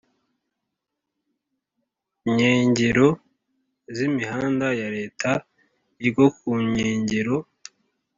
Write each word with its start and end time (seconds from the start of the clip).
nkengero 2.31 3.07
z 3.95 3.97
imihanda 4.07 4.67
ya 4.81 4.87
Leta 4.97 5.31
iryo 6.01 6.25
ku 6.37 6.51
nkengero 6.67 7.37